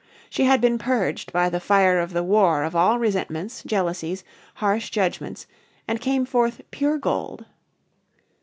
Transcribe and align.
She 0.31 0.45
had 0.45 0.61
been 0.61 0.79
purged 0.79 1.31
by 1.31 1.47
the 1.49 1.59
fire 1.59 1.99
of 1.99 2.11
the 2.11 2.23
war 2.23 2.63
of 2.63 2.75
all 2.75 2.97
resentments, 2.97 3.61
jealousies, 3.63 4.23
harsh 4.55 4.89
judgments, 4.89 5.45
and 5.87 6.01
came 6.01 6.25
forth 6.25 6.59
pure 6.71 6.97
gold.... 6.97 7.45